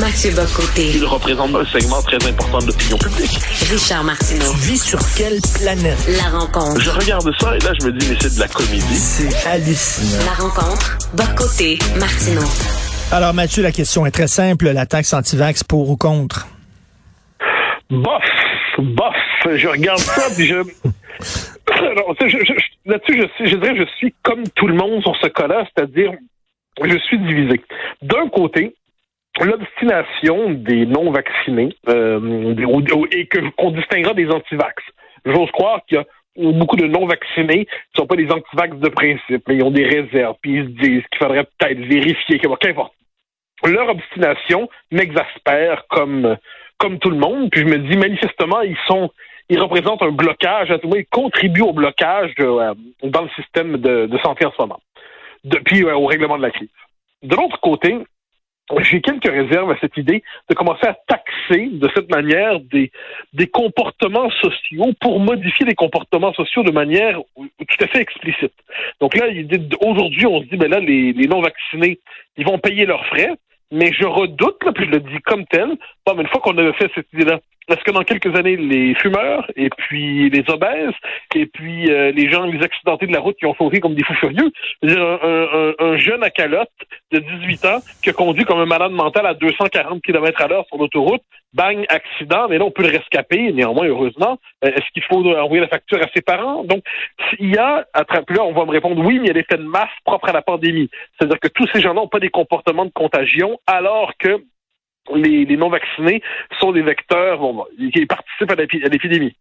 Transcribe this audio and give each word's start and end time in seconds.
Mathieu 0.00 0.30
Bocoté. 0.32 0.90
Il 0.94 1.04
représente 1.04 1.54
un 1.54 1.64
segment 1.66 2.02
très 2.02 2.16
important 2.28 2.58
de 2.58 2.66
l'opinion 2.66 2.98
publique. 2.98 3.38
Richard 3.70 4.04
Martineau. 4.04 4.50
Tu 4.52 4.58
vis 4.72 4.82
sur 4.82 4.98
quelle 5.16 5.38
planète? 5.62 5.96
La 6.20 6.38
rencontre. 6.38 6.80
Je 6.80 6.90
regarde 6.90 7.30
ça 7.40 7.56
et 7.56 7.60
là, 7.60 7.72
je 7.80 7.86
me 7.86 7.92
dis, 7.92 8.06
mais 8.10 8.16
c'est 8.20 8.34
de 8.34 8.40
la 8.40 8.48
comédie. 8.48 8.82
C'est 8.96 9.46
hallucinant. 9.48 10.24
La 10.26 10.32
rencontre. 10.44 10.98
Bocoté. 11.14 11.78
Martineau. 11.98 12.46
Alors, 13.12 13.32
Mathieu, 13.34 13.62
la 13.62 13.72
question 13.72 14.04
est 14.04 14.10
très 14.10 14.26
simple. 14.26 14.68
La 14.70 14.84
taxe 14.86 15.14
anti-vax 15.14 15.64
pour 15.64 15.88
ou 15.88 15.96
contre? 15.96 16.46
Bof, 17.90 18.22
bof. 18.78 19.14
Je 19.56 19.68
regarde 19.68 19.98
ça 20.00 20.22
puis 20.36 20.46
je... 20.46 20.56
Je, 21.68 22.28
je, 22.28 22.38
je- 22.38 22.90
là-dessus, 22.90 23.20
je, 23.20 23.26
suis- 23.36 23.50
je 23.50 23.56
dirais, 23.56 23.74
je 23.76 23.84
suis 23.98 24.14
comme 24.22 24.44
tout 24.54 24.66
le 24.66 24.74
monde 24.74 25.02
sur 25.02 25.14
ce 25.20 25.26
cas-là, 25.26 25.64
c'est-à-dire, 25.74 26.12
je 26.82 26.96
suis 26.98 27.18
divisé. 27.18 27.60
D'un 28.02 28.28
côté, 28.28 28.74
l'obstination 29.44 30.50
des 30.50 30.86
non-vaccinés 30.86 31.74
euh, 31.88 32.54
et 33.12 33.28
qu'on 33.56 33.70
distinguera 33.70 34.14
des 34.14 34.28
antivax. 34.28 34.82
J'ose 35.24 35.50
croire 35.50 35.84
qu'il 35.86 35.98
y 35.98 36.00
a 36.00 36.04
beaucoup 36.52 36.76
de 36.76 36.86
non-vaccinés 36.86 37.66
qui 37.66 37.96
sont 37.96 38.06
pas 38.06 38.16
des 38.16 38.30
antivax 38.30 38.76
de 38.76 38.88
principe, 38.88 39.44
ils 39.48 39.62
ont 39.62 39.70
des 39.70 39.84
réserves, 39.84 40.36
puis 40.40 40.58
ils 40.58 40.64
se 40.64 40.70
disent 40.70 41.02
qu'il 41.10 41.18
faudrait 41.18 41.46
peut-être 41.58 41.80
vérifier, 41.80 42.38
qu'importe. 42.38 42.92
Leur 43.64 43.88
obstination 43.88 44.68
m'exaspère 44.90 45.86
comme 45.88 46.36
comme 46.78 46.98
tout 46.98 47.08
le 47.08 47.16
monde, 47.16 47.48
puis 47.50 47.62
je 47.62 47.66
me 47.66 47.78
dis 47.78 47.96
manifestement 47.96 48.60
ils 48.60 48.76
sont 48.86 49.10
ils 49.48 49.60
représentent 49.60 50.02
un 50.02 50.10
blocage, 50.10 50.70
à 50.70 50.78
tout 50.78 50.90
ils 50.94 51.06
contribuent 51.06 51.62
au 51.62 51.72
blocage 51.72 52.32
euh, 52.40 52.74
dans 53.02 53.22
le 53.22 53.28
système 53.30 53.78
de, 53.78 54.06
de 54.06 54.18
santé 54.18 54.44
en 54.44 54.52
ce 54.52 54.60
moment, 54.60 54.80
depuis 55.44 55.84
euh, 55.84 55.94
au 55.94 56.06
règlement 56.06 56.36
de 56.36 56.42
la 56.42 56.50
crise. 56.50 56.68
De 57.22 57.34
l'autre 57.34 57.58
côté, 57.60 57.96
j'ai 58.80 59.00
quelques 59.00 59.30
réserves 59.30 59.70
à 59.70 59.78
cette 59.80 59.96
idée 59.96 60.22
de 60.48 60.54
commencer 60.54 60.86
à 60.86 60.96
taxer 61.06 61.68
de 61.72 61.88
cette 61.94 62.10
manière 62.10 62.58
des, 62.60 62.90
des 63.32 63.46
comportements 63.46 64.30
sociaux 64.30 64.92
pour 65.00 65.20
modifier 65.20 65.64
les 65.66 65.74
comportements 65.74 66.32
sociaux 66.32 66.62
de 66.64 66.72
manière 66.72 67.20
tout 67.36 67.84
à 67.84 67.86
fait 67.86 68.00
explicite. 68.00 68.52
Donc 69.00 69.16
là, 69.16 69.26
aujourd'hui, 69.80 70.26
on 70.26 70.40
se 70.42 70.46
dit, 70.46 70.56
ben 70.56 70.70
là, 70.70 70.80
les, 70.80 71.12
les 71.12 71.26
non-vaccinés, 71.28 72.00
ils 72.36 72.44
vont 72.44 72.58
payer 72.58 72.86
leurs 72.86 73.06
frais, 73.06 73.30
mais 73.72 73.92
je 73.92 74.04
redoute, 74.06 74.62
là, 74.64 74.72
puis 74.72 74.86
je 74.86 74.90
le 74.90 75.00
dis 75.00 75.18
comme 75.24 75.44
tel, 75.46 75.68
bon, 76.06 76.14
mais 76.14 76.22
une 76.22 76.28
fois 76.28 76.40
qu'on 76.40 76.56
avait 76.58 76.72
fait 76.74 76.90
cette 76.94 77.12
idée-là, 77.12 77.40
est-ce 77.68 77.82
que 77.82 77.90
dans 77.90 78.04
quelques 78.04 78.32
années, 78.38 78.56
les 78.56 78.94
fumeurs, 78.94 79.50
et 79.56 79.68
puis 79.70 80.30
les 80.30 80.44
obèses, 80.48 80.94
et 81.34 81.46
puis 81.46 81.90
euh, 81.90 82.12
les 82.12 82.30
gens, 82.30 82.44
les 82.44 82.62
accidentés 82.62 83.08
de 83.08 83.12
la 83.12 83.18
route 83.18 83.36
qui 83.36 83.46
ont 83.46 83.56
sauté 83.56 83.80
comme 83.80 83.94
des 83.96 84.04
fous 84.04 84.14
furieux, 84.14 84.52
un- 84.84 85.18
un- 85.22 85.74
un 85.80 85.96
jeune 85.96 86.22
à 86.22 86.30
calotte 86.30 86.70
de 87.10 87.18
18 87.18 87.64
ans 87.64 87.78
qui 88.04 88.10
a 88.10 88.12
conduit 88.12 88.44
comme 88.44 88.60
un 88.60 88.66
malade 88.66 88.92
mental 88.92 89.26
à 89.26 89.34
240 89.34 90.00
km 90.02 90.40
à 90.42 90.46
l'heure 90.46 90.64
sur 90.68 90.78
l'autoroute, 90.78 91.22
bang, 91.56 91.84
accident, 91.88 92.48
mais 92.48 92.58
là, 92.58 92.64
on 92.64 92.70
peut 92.70 92.82
le 92.82 92.96
rescaper, 92.98 93.52
néanmoins, 93.52 93.86
heureusement. 93.86 94.38
Euh, 94.64 94.68
Est-ce 94.68 94.90
qu'il 94.92 95.02
faut 95.04 95.24
envoyer 95.24 95.60
la 95.60 95.68
facture 95.68 95.98
à 96.02 96.08
ses 96.14 96.22
parents? 96.22 96.64
Donc, 96.64 96.82
il 97.38 97.54
y 97.54 97.58
a, 97.58 97.86
puis 98.26 98.36
là, 98.36 98.44
on 98.44 98.52
va 98.52 98.64
me 98.64 98.70
répondre 98.70 99.02
oui, 99.04 99.18
mais 99.18 99.26
il 99.26 99.28
y 99.28 99.30
a 99.30 99.34
l'effet 99.34 99.56
de 99.56 99.62
masse 99.62 99.96
propre 100.04 100.28
à 100.28 100.32
la 100.32 100.42
pandémie. 100.42 100.90
C'est-à-dire 101.18 101.40
que 101.40 101.48
tous 101.48 101.66
ces 101.72 101.80
gens-là 101.80 102.00
n'ont 102.02 102.08
pas 102.08 102.20
des 102.20 102.30
comportements 102.30 102.84
de 102.84 102.92
contagion, 102.92 103.58
alors 103.66 104.12
que 104.18 104.42
les, 105.14 105.56
non-vaccinés 105.56 106.20
sont 106.60 106.72
des 106.72 106.82
vecteurs 106.82 107.38
bon, 107.38 107.64
qui 107.94 108.06
participent 108.06 108.50
à 108.50 108.56
l'épi- 108.56 108.84
à 108.84 108.88
l'épidémie. 108.88 109.34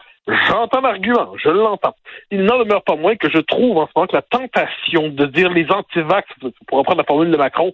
J'entends 0.48 0.82
l'argument, 0.82 1.34
je 1.44 1.50
l'entends. 1.50 1.96
Il 2.32 2.44
n'en 2.44 2.60
demeure 2.60 2.84
pas 2.84 2.96
moins 2.96 3.16
que 3.16 3.30
je 3.30 3.40
trouve 3.40 3.78
en 3.78 3.88
ce 3.88 3.92
moment 3.96 4.08
que 4.08 4.16
la 4.16 4.22
tentation 4.22 5.10
de 5.10 5.26
dire 5.26 5.50
les 5.52 5.70
antivax, 5.72 6.28
pour 6.68 6.78
reprendre 6.80 7.00
la 7.00 7.04
formule 7.04 7.32
de 7.32 7.38
Macron, 7.38 7.74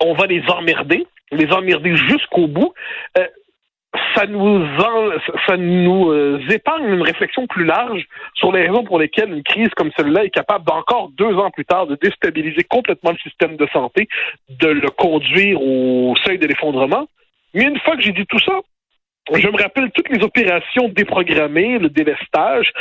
on 0.00 0.12
va 0.14 0.26
les 0.26 0.42
emmerder, 0.48 1.06
les 1.32 1.50
emmerder 1.52 1.96
jusqu'au 1.96 2.46
bout. 2.46 2.72
euh, 3.18 3.26
ça 4.16 4.26
nous 4.26 4.64
en- 4.64 5.10
ça 5.46 5.56
nous 5.56 6.10
euh, 6.10 6.40
épargne 6.50 6.88
une 6.88 7.02
réflexion 7.02 7.46
plus 7.46 7.64
large 7.64 8.04
sur 8.34 8.50
les 8.52 8.66
raisons 8.66 8.84
pour 8.84 8.98
lesquelles 8.98 9.30
une 9.32 9.42
crise 9.42 9.68
comme 9.76 9.90
celle-là 9.96 10.24
est 10.24 10.30
capable 10.30 10.64
d'encore 10.64 11.10
deux 11.16 11.34
ans 11.34 11.50
plus 11.50 11.64
tard 11.64 11.86
de 11.86 11.96
déstabiliser 11.96 12.64
complètement 12.64 13.10
le 13.12 13.18
système 13.18 13.56
de 13.56 13.66
santé, 13.72 14.08
de 14.48 14.68
le 14.68 14.88
conduire 14.90 15.60
au 15.60 16.14
seuil 16.24 16.38
de 16.38 16.46
l'effondrement. 16.46 17.06
Mais 17.54 17.64
une 17.64 17.78
fois 17.80 17.96
que 17.96 18.02
j'ai 18.02 18.12
dit 18.12 18.26
tout 18.26 18.38
ça, 18.40 18.60
je 19.34 19.48
me 19.48 19.60
rappelle 19.60 19.90
toutes 19.92 20.08
les 20.08 20.22
opérations 20.22 20.88
déprogrammées, 20.88 21.78
le 21.78 21.88
délestage, 21.88 22.72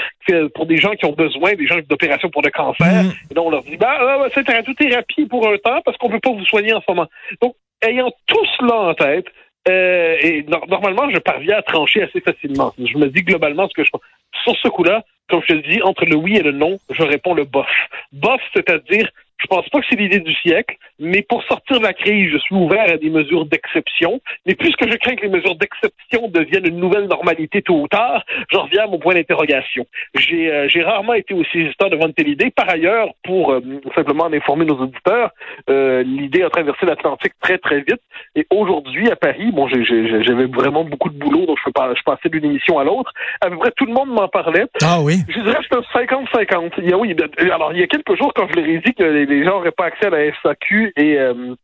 pour 0.53 0.67
des 0.67 0.77
gens 0.77 0.91
qui 0.91 1.05
ont 1.05 1.13
besoin, 1.13 1.53
des 1.53 1.65
gens 1.65 1.79
d'opérations 1.89 2.29
pour 2.29 2.43
le 2.43 2.51
cancer. 2.51 3.03
Mm. 3.03 3.11
Et 3.31 3.33
là, 3.33 3.41
on 3.41 3.49
leur 3.49 3.63
dit, 3.63 3.77
bah, 3.77 3.97
ah, 3.99 4.17
bah, 4.19 4.27
c'est 4.33 4.47
radiothérapie 4.47 5.25
pour 5.25 5.47
un 5.47 5.57
temps 5.57 5.81
parce 5.83 5.97
qu'on 5.97 6.09
peut 6.09 6.19
pas 6.19 6.31
vous 6.31 6.45
soigner 6.45 6.73
en 6.73 6.81
ce 6.81 6.85
moment. 6.87 7.07
Donc, 7.41 7.55
ayant 7.81 8.11
tout 8.27 8.45
cela 8.59 8.75
en 8.75 8.93
tête, 8.93 9.25
euh, 9.67 10.17
et 10.21 10.43
no- 10.43 10.63
normalement, 10.67 11.09
je 11.09 11.17
parviens 11.19 11.57
à 11.57 11.61
trancher 11.61 12.03
assez 12.03 12.21
facilement. 12.21 12.73
Je 12.77 12.97
me 12.97 13.07
dis 13.07 13.23
globalement 13.23 13.67
ce 13.67 13.73
que 13.73 13.83
je 13.83 13.89
pense. 13.89 14.01
Sur 14.43 14.55
ce 14.57 14.67
coup-là, 14.67 15.03
comme 15.29 15.41
je 15.47 15.55
te 15.55 15.67
dis, 15.67 15.81
entre 15.81 16.05
le 16.05 16.15
oui 16.15 16.37
et 16.37 16.43
le 16.43 16.51
non, 16.51 16.77
je 16.91 17.03
réponds 17.03 17.33
le 17.33 17.45
bof. 17.45 17.67
Bof, 18.11 18.41
c'est-à-dire, 18.53 19.09
je 19.37 19.47
pense 19.47 19.67
pas 19.69 19.79
que 19.79 19.85
c'est 19.89 19.99
l'idée 19.99 20.19
du 20.19 20.33
siècle, 20.33 20.75
mais 20.99 21.21
pour 21.21 21.43
sortir 21.43 21.79
de 21.79 21.83
la 21.83 21.93
crise, 21.93 22.31
je 22.31 22.37
suis 22.37 22.55
ouvert 22.55 22.89
à 22.89 22.97
des 22.97 23.09
mesures 23.09 23.45
d'exception. 23.45 24.21
Mais 24.45 24.55
puisque 24.55 24.89
je 24.89 24.97
crains 24.97 25.15
que 25.15 25.23
les 25.23 25.29
mesures 25.29 25.55
d'exception 25.55 26.29
deviennent 26.29 26.67
une 26.67 26.79
nouvelle 26.79 27.05
normalité 27.05 27.61
tôt 27.61 27.81
ou 27.81 27.87
tard, 27.87 28.23
j'en 28.51 28.63
reviens 28.63 28.83
à 28.83 28.87
mon 28.87 28.97
point 28.97 29.13
d'interrogation. 29.13 29.85
J'ai 30.15 30.51
euh, 30.51 30.67
j'ai 30.69 30.83
rarement 30.83 31.13
été 31.13 31.33
aussi 31.33 31.59
hésitant 31.59 31.89
devant 31.89 32.07
une 32.07 32.13
telle 32.13 32.29
idée. 32.29 32.51
Par 32.51 32.69
ailleurs, 32.69 33.09
pour 33.23 33.51
euh, 33.51 33.61
simplement 33.93 34.25
en 34.25 34.33
informer 34.33 34.65
nos 34.65 34.77
auditeurs, 34.77 35.31
euh, 35.69 36.03
l'idée 36.03 36.43
a 36.43 36.49
traversé 36.49 36.85
l'Atlantique 36.85 37.33
très 37.41 37.57
très 37.57 37.79
vite. 37.79 38.01
Et 38.35 38.47
aujourd'hui, 38.49 39.09
à 39.11 39.15
Paris, 39.15 39.51
bon, 39.51 39.67
j'avais 39.67 40.45
vraiment 40.45 40.83
beaucoup 40.83 41.09
de 41.09 41.17
boulot, 41.17 41.45
donc 41.45 41.57
je, 41.65 41.71
pas, 41.71 41.93
je 41.93 42.01
passais 42.03 42.29
d'une 42.29 42.45
émission 42.45 42.79
à 42.79 42.83
l'autre. 42.83 43.11
À 43.41 43.49
peu 43.49 43.57
près 43.57 43.71
tout 43.75 43.85
le 43.85 43.93
monde 43.93 44.09
m'en 44.09 44.27
parlait. 44.27 44.65
Ah 44.81 44.99
oui. 45.01 45.17
Je 45.27 45.39
dirais 45.39 45.55
que 45.55 45.65
c'est 45.69 45.99
un 45.99 46.03
50-50. 46.03 46.71
Il 46.79 46.89
y 46.89 46.93
a, 46.93 46.97
oui, 46.97 47.15
alors 47.51 47.73
il 47.73 47.79
y 47.79 47.83
a 47.83 47.87
quelques 47.87 48.15
jours, 48.17 48.33
quand 48.33 48.47
je 48.49 48.59
leur 48.59 48.65
ai 48.65 48.77
dit 48.79 48.93
que 48.93 49.03
les, 49.03 49.24
les 49.25 49.43
gens 49.43 49.51
n'auraient 49.51 49.71
pas 49.71 49.85
accès 49.85 50.07
à 50.07 50.09
la 50.09 50.31
SAQ 50.41 50.93
et 50.95 51.19
euh, 51.19 51.55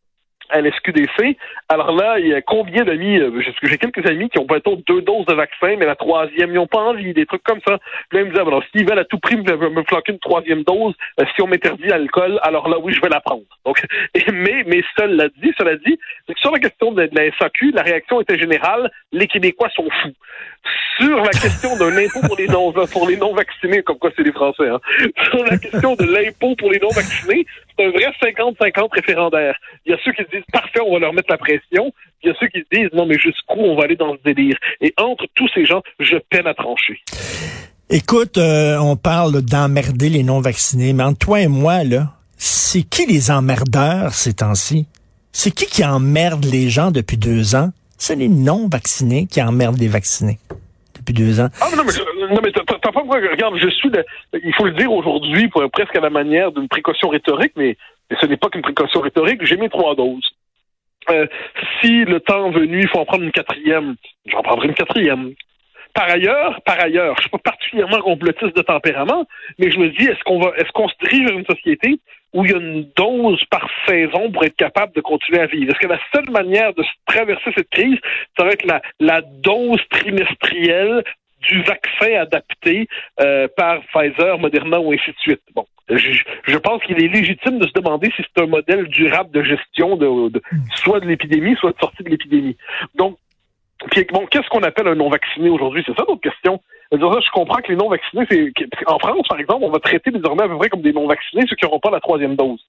à 0.51 0.62
l'SQDC, 0.62 1.38
alors 1.69 1.95
là, 1.95 2.19
il 2.19 2.28
y 2.28 2.34
a 2.34 2.41
combien 2.41 2.84
d'amis, 2.84 3.17
euh, 3.17 3.41
j'ai 3.63 3.78
quelques 3.78 4.06
amis 4.06 4.29
qui 4.29 4.39
ont 4.39 4.45
peut-être 4.45 4.85
deux 4.88 5.01
doses 5.01 5.25
de 5.25 5.34
vaccin, 5.34 5.75
mais 5.78 5.85
la 5.85 5.95
troisième, 5.95 6.51
ils 6.51 6.56
n'ont 6.56 6.67
pas 6.67 6.79
envie, 6.79 7.13
des 7.13 7.25
trucs 7.25 7.44
comme 7.44 7.59
ça. 7.66 7.73
Là, 8.12 8.22
ils 8.22 8.25
me 8.25 8.29
disaient, 8.29 8.41
alors 8.41 8.63
s'ils 8.72 8.88
veulent 8.88 9.00
à 9.00 9.06
tout 9.06 9.19
prix 9.19 9.38
me, 9.38 9.69
me 9.69 9.84
flanquer 9.84 10.13
une 10.13 10.19
troisième 10.19 10.63
dose, 10.63 10.94
euh, 11.19 11.25
si 11.35 11.41
on 11.41 11.47
m'interdit 11.47 11.88
l'alcool, 11.88 12.40
alors 12.44 12.67
là, 12.69 12.78
oui, 12.79 12.94
je 12.94 13.01
vais 13.01 13.09
la 13.09 13.22
prendre. 13.22 13.44
Donc, 13.66 13.81
et, 14.13 14.31
mais, 14.31 14.63
mais 14.67 14.84
cela 14.97 15.28
dit, 15.41 15.53
cela 15.57 15.75
dit, 15.78 15.97
sur 16.38 16.51
la 16.51 16.59
question 16.59 16.91
de, 16.91 17.06
de 17.06 17.16
la 17.16 17.31
SAQ, 17.38 17.72
la 17.72 17.84
réaction 17.84 18.22
était 18.22 18.38
générale, 18.38 18.91
les 19.11 19.28
Québécois 19.28 19.69
sont 19.75 19.88
fous. 20.01 20.13
Sur 21.00 21.17
la 21.17 21.31
question 21.31 21.75
d'un 21.78 21.97
impôt 21.97 22.22
pour 22.28 22.38
les 22.38 22.47
non 22.47 22.72
pour 22.72 23.07
les 23.07 23.17
non 23.17 23.34
vaccinés, 23.34 23.81
comme 23.81 23.97
quoi 23.97 24.11
c'est 24.16 24.23
les 24.23 24.31
Français, 24.31 24.67
hein. 24.67 24.79
Sur 25.31 25.44
la 25.44 25.57
question 25.57 25.95
de 25.95 26.03
l'impôt 26.03 26.56
pour 26.56 26.72
les 26.72 26.79
non 26.79 26.90
vaccinés, 26.90 27.45
c'est 27.77 27.85
un 27.85 27.91
vrai 27.91 28.05
50-50 28.21 28.89
référendaire. 28.93 29.55
Il 29.85 29.91
y 29.91 29.95
a 29.95 29.97
ceux 30.03 30.11
qui 30.11 30.23
se 30.23 30.29
disent 30.29 30.45
parfait, 30.51 30.79
on 30.85 30.93
va 30.93 30.99
leur 30.99 31.13
mettre 31.13 31.31
la 31.31 31.37
pression. 31.37 31.93
Il 32.23 32.29
y 32.29 32.31
a 32.31 32.35
ceux 32.39 32.47
qui 32.47 32.59
se 32.59 32.65
disent 32.71 32.89
non, 32.93 33.05
mais 33.05 33.17
jusqu'où 33.17 33.59
on 33.59 33.75
va 33.75 33.83
aller 33.83 33.95
dans 33.95 34.13
ce 34.13 34.21
délire? 34.23 34.57
Et 34.81 34.93
entre 34.97 35.25
tous 35.35 35.49
ces 35.53 35.65
gens, 35.65 35.81
je 35.99 36.17
peine 36.29 36.47
à 36.47 36.53
trancher. 36.53 37.01
Écoute, 37.89 38.37
euh, 38.37 38.77
on 38.77 38.95
parle 38.95 39.41
d'emmerder 39.41 40.09
les 40.09 40.23
non-vaccinés, 40.23 40.93
mais 40.93 41.03
entre 41.03 41.19
toi 41.19 41.41
et 41.41 41.47
moi, 41.47 41.83
là, 41.83 42.13
c'est 42.37 42.83
qui 42.83 43.05
les 43.05 43.31
emmerdeurs 43.31 44.13
ces 44.13 44.35
temps-ci? 44.35 44.87
C'est 45.31 45.51
qui 45.51 45.65
qui 45.65 45.83
emmerde 45.83 46.45
les 46.45 46.69
gens 46.69 46.91
depuis 46.91 47.17
deux 47.17 47.55
ans? 47.55 47.71
C'est 47.97 48.15
les 48.15 48.29
non-vaccinés 48.29 49.27
qui 49.27 49.41
emmerdent 49.41 49.79
les 49.79 49.87
vaccinés 49.87 50.39
depuis 51.01 51.13
deux 51.13 51.39
ans. 51.39 51.50
Ah, 51.62 51.67
non, 51.75 51.84
mais, 51.84 51.91
je- 51.91 52.34
non, 52.34 52.39
mais 52.44 52.51
t'as 52.51 52.63
pas 52.63 53.01
regarde, 53.01 53.57
je 53.57 53.69
suis 53.69 53.89
il 54.44 54.53
faut 54.56 54.66
le 54.66 54.72
dire 54.72 54.91
aujourd'hui, 54.91 55.50
presque 55.73 55.95
à 55.95 56.00
la 56.01 56.09
manière 56.09 56.51
d'une 56.51 56.67
précaution 56.67 57.09
rhétorique, 57.09 57.53
mais, 57.56 57.78
mais 58.09 58.17
ce 58.22 58.25
n'est 58.25 58.37
pas 58.37 58.49
qu'une 58.49 58.61
précaution 58.61 59.02
rhétorique, 59.02 59.43
j'ai 59.46 59.58
mes 59.58 59.70
trois 59.70 59.96
doses. 59.96 60.29
Euh, 61.09 61.25
si 61.81 62.05
le 62.05 62.20
temps 62.20 62.52
venu, 62.52 62.81
il 62.81 62.87
faut 62.87 62.99
en 62.99 63.05
prendre 63.05 63.23
une 63.23 63.31
quatrième, 63.31 63.96
j'en 64.28 64.43
prendrai 64.43 64.67
une 64.67 64.75
quatrième. 64.75 65.34
Par 65.93 66.09
ailleurs, 66.09 66.61
par 66.64 66.79
ailleurs, 66.79 67.16
je 67.17 67.22
suis 67.23 67.29
pas 67.31 67.40
particulièrement 67.40 67.99
complotiste 67.99 68.55
de 68.55 68.61
tempérament, 68.61 69.25
mais 69.59 69.72
je 69.72 69.78
me 69.79 69.90
dis, 69.90 70.05
est-ce 70.05 70.23
qu'on 70.23 70.40
va, 70.40 70.52
est-ce 70.58 70.72
qu'on 70.73 70.87
se 70.87 70.93
dirige 71.03 71.25
vers 71.28 71.37
une 71.37 71.46
société 71.46 71.99
où 72.33 72.45
il 72.45 72.51
y 72.51 72.53
a 72.53 72.57
une 72.57 72.89
dose 72.95 73.43
par 73.45 73.69
saison 73.87 74.31
pour 74.31 74.43
être 74.43 74.55
capable 74.55 74.93
de 74.93 75.01
continuer 75.01 75.41
à 75.41 75.47
vivre? 75.47 75.72
Est-ce 75.72 75.79
que 75.79 75.87
la 75.87 75.99
seule 76.13 76.29
manière 76.29 76.73
de 76.73 76.83
traverser 77.05 77.51
cette 77.55 77.69
crise, 77.69 77.97
ça 78.37 78.45
va 78.45 78.51
être 78.51 78.66
la, 78.66 78.81
la 78.99 79.22
dose 79.22 79.81
trimestrielle 79.89 81.03
du 81.49 81.61
vaccin 81.63 82.22
adapté 82.22 82.87
euh, 83.19 83.47
par 83.57 83.81
Pfizer, 83.87 84.37
Moderna 84.39 84.79
ou 84.79 84.93
ainsi 84.93 85.11
de 85.11 85.17
suite? 85.17 85.41
Bon. 85.55 85.66
Je, 85.89 86.23
je 86.45 86.57
pense 86.57 86.81
qu'il 86.83 87.03
est 87.03 87.09
légitime 87.09 87.59
de 87.59 87.67
se 87.67 87.73
demander 87.73 88.09
si 88.16 88.23
c'est 88.23 88.41
un 88.41 88.47
modèle 88.47 88.87
durable 88.87 89.31
de 89.31 89.43
gestion 89.43 89.97
de, 89.97 90.29
de 90.29 90.41
soit 90.75 91.01
de 91.01 91.07
l'épidémie, 91.07 91.55
soit 91.57 91.73
de 91.73 91.79
sortie 91.79 92.03
de 92.03 92.09
l'épidémie. 92.09 92.55
Donc, 92.95 93.17
bon, 94.13 94.25
qu'est-ce 94.27 94.47
qu'on 94.47 94.63
appelle 94.63 94.87
un 94.87 94.95
non-vacciné 94.95 95.49
aujourd'hui? 95.49 95.84
C'est 95.85 95.95
ça 95.97 96.05
notre 96.07 96.22
question. 96.22 96.61
Je, 96.91 97.32
comprends 97.32 97.61
que 97.61 97.72
les 97.72 97.78
non-vaccinés, 97.78 98.26
c'est 98.29 98.52
en 98.88 98.99
France, 98.99 99.28
par 99.29 99.40
exemple, 99.40 99.64
on 99.64 99.72
va 99.72 99.79
traiter 99.79 100.11
désormais 100.11 100.43
à 100.43 100.47
peu 100.49 100.58
près 100.58 100.70
comme 100.70 100.82
des 100.82 100.91
non-vaccinés 100.91 101.46
ceux 101.49 101.55
qui 101.55 101.66
n'auront 101.66 101.79
pas 101.79 101.90
la 101.90 102.02
troisième 102.02 102.35
dose. 102.35 102.59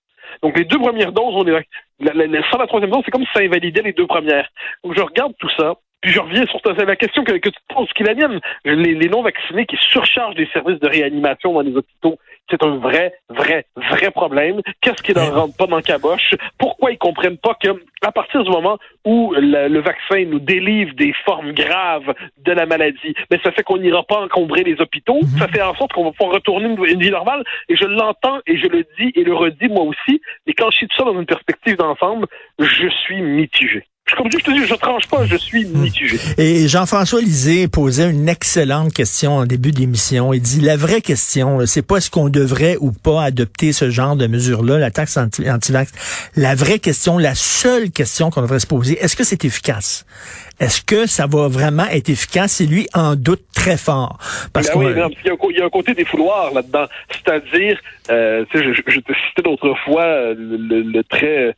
Donc 0.43 0.57
les 0.57 0.65
deux 0.65 0.79
premières 0.79 1.13
doses, 1.13 1.35
on 1.35 1.47
est 1.47 2.51
sans 2.51 2.59
la 2.59 2.67
troisième 2.67 2.91
dose, 2.91 3.03
c'est 3.05 3.11
comme 3.11 3.25
si 3.25 3.33
ça 3.35 3.41
invalidait 3.41 3.83
les 3.83 3.93
deux 3.93 4.07
premières. 4.07 4.49
Donc 4.85 4.97
je 4.97 5.03
regarde 5.03 5.35
tout 5.39 5.51
ça. 5.59 5.75
Puis 6.03 6.11
je 6.11 6.21
reviens 6.21 6.45
sur 6.47 6.61
ta, 6.61 6.73
la 6.73 6.97
question 6.97 7.25
que, 7.25 7.33
que 7.33 7.49
tu 7.49 7.59
poses, 7.75 7.89
qui 7.95 8.03
est 8.03 8.07
la 8.07 8.15
mienne. 8.15 8.41
Les, 8.65 8.95
les 8.95 9.09
non-vaccinés 9.09 9.67
qui 9.67 9.77
surchargent 9.81 10.35
des 10.35 10.49
services 10.53 10.81
de 10.81 10.89
réanimation 10.89 11.53
dans 11.55 11.61
les 11.61 11.75
hôpitaux, 11.75 12.19
c'est 12.51 12.63
un 12.65 12.77
vrai, 12.77 13.15
vrai, 13.31 13.67
vrai 13.77 14.11
problème. 14.11 14.61
Qu'est-ce 14.81 15.03
qui 15.03 15.15
ne 15.15 15.21
rentre 15.21 15.57
pas 15.57 15.67
dans 15.67 15.77
le 15.77 15.83
caboche? 15.83 16.35
Pourquoi 16.59 16.91
ils 16.91 16.99
comprennent 16.99 17.39
pas 17.39 17.55
que, 17.55 17.69
à 18.05 18.13
partir 18.13 18.43
du 18.43 18.51
moment 18.51 18.79
où 19.05 19.33
le, 19.37 19.69
le 19.69 19.81
vaccin 19.81 20.25
nous 20.27 20.41
délivre 20.41 20.93
des 20.95 21.15
formes 21.25 21.53
graves 21.53 22.13
de 22.45 22.53
la 22.53 22.67
maladie, 22.67 23.15
mais 23.31 23.39
ça 23.43 23.53
fait 23.53 23.63
qu'on 23.63 23.79
n'ira 23.79 24.03
pas 24.03 24.21
encombrer 24.21 24.65
les 24.65 24.81
hôpitaux, 24.81 25.21
Mhm. 25.23 25.39
ça 25.39 25.49
fait 25.49 25.63
en 25.63 25.75
sorte 25.77 25.93
qu'on 25.93 26.05
va 26.05 26.11
pouvoir 26.13 26.35
retourner 26.35 26.67
une, 26.67 26.85
une 26.85 27.01
vie 27.01 27.11
normale. 27.11 27.45
Et 27.69 27.77
je 27.77 27.85
l'entends 27.85 28.41
et 28.47 28.57
je 28.59 28.67
le 28.67 28.85
dis 28.99 29.13
et 29.15 29.23
le 29.25 29.35
redis 29.35 29.69
moi 29.69 29.85
aussi. 29.85 30.21
Et 30.47 30.53
quand 30.53 30.71
je 30.71 30.79
suis 30.79 30.89
tout 30.89 30.97
ça 30.97 31.05
dans 31.05 31.19
une 31.19 31.27
perspective 31.27 31.77
d'ensemble, 31.77 32.27
je 32.59 32.89
suis 32.89 33.23
mitigé. 33.23 33.85
Je, 34.09 34.17
comme 34.17 34.31
je 34.33 34.39
te 34.39 34.51
dis, 34.51 34.67
je 34.67 34.75
tranche 34.75 35.07
pas, 35.07 35.25
je 35.27 35.37
suis 35.37 35.65
mitigé. 35.65 36.19
Et 36.37 36.67
Jean-François 36.67 37.21
Lisée 37.21 37.69
posait 37.69 38.11
une 38.11 38.29
excellente 38.29 38.93
question 38.93 39.37
en 39.37 39.47
début 39.47 39.71
d'émission. 39.71 40.33
Il 40.35 40.43
dit 40.43 40.61
la 40.61 40.77
vraie 40.77 41.01
question, 41.01 41.65
c'est 41.67 41.87
pas 41.87 41.99
est-ce 41.99 42.11
qu'on 42.11 42.29
devrait 42.29 42.77
ou 42.81 42.91
pas 42.91 43.23
adopter 43.23 43.73
ce 43.73 43.91
genre 43.91 44.17
de 44.17 44.27
mesure-là, 44.27 44.79
la 44.79 44.91
taxe 44.91 45.17
anti- 45.17 45.49
anti-vax. 45.49 45.93
La 46.37 46.57
vraie 46.57 46.81
question, 46.81 47.17
la 47.17 47.37
seule 47.37 47.91
question 47.93 48.31
qu'on 48.31 48.43
devrait 48.43 48.59
se 48.59 48.67
poser, 48.67 48.99
est-ce 48.99 49.15
que 49.15 49.23
c'est 49.25 49.45
efficace? 49.45 50.05
Est-ce 50.59 50.83
que 50.83 51.07
ça 51.07 51.27
va 51.27 51.47
vraiment 51.49 51.87
être 51.87 52.09
efficace? 52.11 52.61
Et 52.61 52.67
lui 52.67 52.89
en 52.95 53.15
doute 53.15 53.45
très 53.55 53.77
fort. 53.77 54.19
Parce 54.53 54.69
Ben 54.69 54.79
oui, 54.79 54.87
il, 54.91 54.99
y 54.99 55.01
a 55.01 55.33
un, 55.33 55.37
co- 55.37 55.51
il 55.51 55.59
y 55.59 55.63
a 55.63 55.65
un 55.67 55.71
côté 55.71 55.95
des 55.95 56.05
fouloirs 56.05 56.53
là-dedans. 56.53 56.87
C'est-à-dire, 57.11 57.79
euh, 58.11 58.45
je, 58.53 58.61
je 58.61 58.99
te 59.01 59.13
citais 59.13 59.43
l'autre 59.45 59.75
fois 59.85 60.03
euh, 60.03 60.35
le, 60.37 60.57
le- 60.57 60.83
le 60.83 61.05
très 61.05 61.57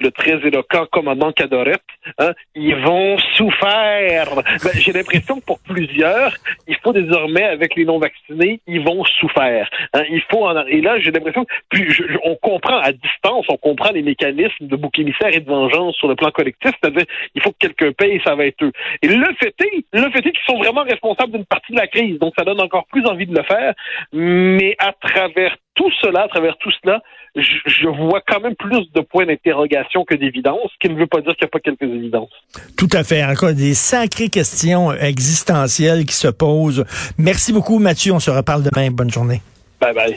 le 0.00 0.10
très 0.10 0.46
éloquent 0.46 0.86
commandant 0.90 1.32
Cadorette, 1.32 1.82
hein, 2.18 2.32
ils 2.54 2.76
vont 2.76 3.18
souffrir. 3.34 4.34
Ben, 4.34 4.72
J'ai 4.74 4.92
l'impression 4.92 5.40
que 5.40 5.44
pour 5.44 5.58
plusieurs, 5.60 6.34
il 6.66 6.76
faut 6.82 6.92
désormais, 6.92 7.44
avec 7.44 7.74
les 7.76 7.84
non-vaccinés, 7.84 8.60
ils 8.66 8.82
vont 8.82 9.04
souffrir. 9.04 9.68
Hein, 9.94 10.02
il 10.10 10.22
faut 10.30 10.46
en, 10.46 10.64
et 10.66 10.80
là, 10.80 10.98
j'ai 11.00 11.10
l'impression 11.10 11.46
puis 11.70 11.86
on 12.24 12.36
comprend 12.36 12.78
à 12.78 12.92
distance, 12.92 13.46
on 13.48 13.56
comprend 13.56 13.90
les 13.90 14.02
mécanismes 14.02 14.66
de 14.66 14.76
bouc 14.76 14.98
émissaire 14.98 15.34
et 15.34 15.40
de 15.40 15.48
vengeance 15.48 15.96
sur 15.96 16.08
le 16.08 16.16
plan 16.16 16.30
collectif, 16.30 16.72
c'est-à-dire 16.80 17.04
il 17.34 17.42
faut 17.42 17.52
que 17.52 17.58
quelqu'un 17.58 17.92
paye, 17.92 18.20
ça 18.24 18.34
va 18.34 18.46
être 18.46 18.62
eux. 18.62 18.72
Et 19.02 19.08
le 19.08 19.26
fait 19.40 19.54
est, 19.60 19.84
le 19.92 20.10
fait 20.10 20.18
est 20.18 20.32
qu'ils 20.32 20.44
sont 20.46 20.58
vraiment 20.58 20.82
responsables 20.82 21.32
d'une 21.32 21.44
partie 21.44 21.72
de 21.72 21.78
la 21.78 21.86
crise, 21.86 22.18
donc 22.18 22.34
ça 22.38 22.44
donne 22.44 22.60
encore 22.60 22.86
plus 22.86 23.04
envie 23.06 23.26
de 23.26 23.36
le 23.36 23.42
faire. 23.42 23.74
Mais 24.12 24.76
à 24.78 24.92
travers 24.92 25.56
tout 25.78 25.90
cela, 26.02 26.24
à 26.24 26.28
travers 26.28 26.56
tout 26.58 26.72
cela, 26.82 27.00
je, 27.36 27.42
je 27.66 27.88
vois 27.88 28.20
quand 28.26 28.40
même 28.40 28.56
plus 28.56 28.90
de 28.92 29.00
points 29.00 29.26
d'interrogation 29.26 30.04
que 30.04 30.16
d'évidence, 30.16 30.70
ce 30.72 30.78
qui 30.88 30.92
ne 30.92 30.98
veut 30.98 31.06
pas 31.06 31.20
dire 31.20 31.34
qu'il 31.36 31.44
n'y 31.44 31.48
a 31.48 31.50
pas 31.50 31.60
quelques 31.60 31.82
évidences. 31.82 32.32
Tout 32.76 32.88
à 32.92 33.04
fait. 33.04 33.24
Encore 33.24 33.54
des 33.54 33.74
sacrées 33.74 34.28
questions 34.28 34.92
existentielles 34.92 36.04
qui 36.04 36.14
se 36.14 36.28
posent. 36.28 36.84
Merci 37.16 37.52
beaucoup, 37.52 37.78
Mathieu. 37.78 38.12
On 38.12 38.20
se 38.20 38.30
reparle 38.30 38.64
demain. 38.64 38.90
Bonne 38.90 39.10
journée. 39.10 39.40
Bye 39.80 39.94
bye. 39.94 40.16